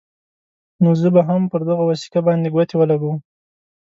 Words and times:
نو 0.81 0.89
زه 1.01 1.07
به 1.15 1.21
هم 1.29 1.41
پر 1.51 1.61
دغه 1.69 1.83
وثیقه 1.89 2.19
باندې 2.27 2.47
ګوتې 2.55 2.75
ولګوم. 2.77 3.17